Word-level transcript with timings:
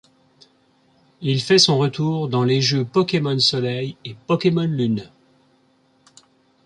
Il 1.21 1.39
fait 1.43 1.59
son 1.59 1.77
retour 1.77 2.27
dans 2.27 2.43
les 2.43 2.59
jeux 2.59 2.83
Pokémon 2.85 3.37
Soleil 3.37 3.97
et 4.03 4.15
Pokémon 4.25 4.63
Lune. 4.63 5.11